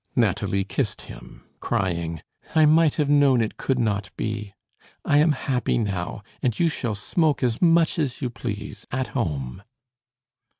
Nathalie 0.15 0.63
kissed 0.63 1.01
him, 1.03 1.43
crying: 1.59 2.23
"I 2.55 2.65
might 2.65 2.95
have 2.95 3.07
known 3.07 3.39
it 3.39 3.57
could 3.57 3.77
not 3.77 4.09
be! 4.17 4.55
I 5.05 5.19
am 5.19 5.33
happy 5.33 5.77
now, 5.77 6.23
and 6.41 6.57
you 6.59 6.69
shall 6.69 6.95
smoke 6.95 7.43
as 7.43 7.61
much 7.61 7.99
as 7.99 8.19
you 8.19 8.31
please, 8.31 8.87
at 8.91 9.09
home." 9.09 9.61